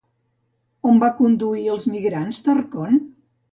On 0.91 0.97
va 1.03 1.09
conduir 1.19 1.67
els 1.75 1.87
migrants, 1.93 2.43
Tarcont? 2.51 3.01